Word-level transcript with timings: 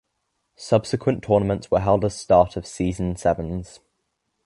Subsequent 0.55 1.21
tournaments 1.23 1.69
were 1.69 1.79
held 1.81 2.03
as 2.03 2.17
start 2.19 2.57
of 2.57 2.65
season 2.65 3.15
Sevens. 3.15 3.81